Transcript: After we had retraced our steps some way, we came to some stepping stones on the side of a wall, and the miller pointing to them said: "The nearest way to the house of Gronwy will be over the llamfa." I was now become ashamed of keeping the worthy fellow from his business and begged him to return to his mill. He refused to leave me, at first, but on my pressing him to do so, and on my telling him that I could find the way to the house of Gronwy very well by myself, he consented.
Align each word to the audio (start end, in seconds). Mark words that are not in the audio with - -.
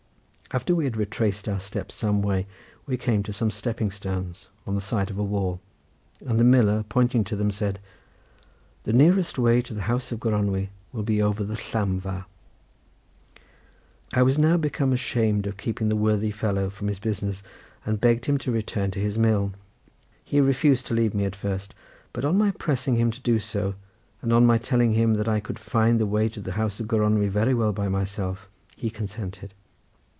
After 0.53 0.75
we 0.75 0.83
had 0.83 0.97
retraced 0.97 1.47
our 1.47 1.61
steps 1.61 1.95
some 1.95 2.21
way, 2.21 2.45
we 2.85 2.97
came 2.97 3.23
to 3.23 3.31
some 3.31 3.49
stepping 3.49 3.89
stones 3.89 4.49
on 4.67 4.75
the 4.75 4.81
side 4.81 5.09
of 5.09 5.17
a 5.17 5.23
wall, 5.23 5.61
and 6.25 6.37
the 6.37 6.43
miller 6.43 6.83
pointing 6.89 7.23
to 7.23 7.37
them 7.37 7.51
said: 7.51 7.79
"The 8.83 8.91
nearest 8.91 9.39
way 9.39 9.61
to 9.61 9.73
the 9.73 9.83
house 9.83 10.11
of 10.11 10.19
Gronwy 10.19 10.67
will 10.91 11.03
be 11.03 11.21
over 11.21 11.45
the 11.45 11.55
llamfa." 11.55 12.25
I 14.13 14.21
was 14.23 14.37
now 14.37 14.57
become 14.57 14.91
ashamed 14.91 15.47
of 15.47 15.55
keeping 15.55 15.87
the 15.87 15.95
worthy 15.95 16.31
fellow 16.31 16.69
from 16.69 16.89
his 16.89 16.99
business 16.99 17.43
and 17.85 18.01
begged 18.01 18.25
him 18.25 18.37
to 18.39 18.51
return 18.51 18.91
to 18.91 18.99
his 18.99 19.17
mill. 19.17 19.53
He 20.21 20.41
refused 20.41 20.85
to 20.87 20.93
leave 20.93 21.13
me, 21.15 21.23
at 21.23 21.33
first, 21.33 21.73
but 22.11 22.25
on 22.25 22.37
my 22.37 22.51
pressing 22.51 22.95
him 22.97 23.09
to 23.11 23.21
do 23.21 23.39
so, 23.39 23.75
and 24.21 24.33
on 24.33 24.45
my 24.45 24.57
telling 24.57 24.95
him 24.95 25.13
that 25.13 25.29
I 25.29 25.39
could 25.39 25.57
find 25.59 25.97
the 25.97 26.05
way 26.05 26.27
to 26.27 26.41
the 26.41 26.51
house 26.59 26.77
of 26.81 26.87
Gronwy 26.89 27.29
very 27.29 27.53
well 27.53 27.71
by 27.71 27.87
myself, 27.87 28.49
he 28.75 28.89
consented. 28.89 29.53